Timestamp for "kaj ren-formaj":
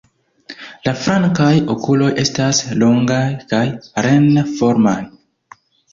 3.53-5.01